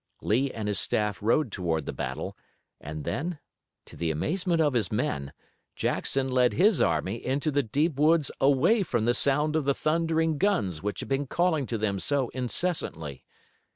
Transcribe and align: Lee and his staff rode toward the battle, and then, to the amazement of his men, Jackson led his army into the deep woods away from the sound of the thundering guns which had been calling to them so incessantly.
Lee 0.23 0.49
and 0.49 0.67
his 0.67 0.79
staff 0.79 1.21
rode 1.21 1.51
toward 1.51 1.85
the 1.85 1.93
battle, 1.93 2.35
and 2.79 3.03
then, 3.03 3.37
to 3.85 3.95
the 3.95 4.09
amazement 4.09 4.59
of 4.59 4.73
his 4.73 4.91
men, 4.91 5.31
Jackson 5.75 6.27
led 6.27 6.53
his 6.53 6.81
army 6.81 7.23
into 7.23 7.51
the 7.51 7.61
deep 7.61 7.99
woods 7.99 8.31
away 8.41 8.81
from 8.81 9.05
the 9.05 9.13
sound 9.13 9.55
of 9.55 9.65
the 9.65 9.75
thundering 9.75 10.39
guns 10.39 10.81
which 10.81 11.01
had 11.01 11.07
been 11.09 11.27
calling 11.27 11.67
to 11.67 11.77
them 11.77 11.99
so 11.99 12.29
incessantly. 12.29 13.23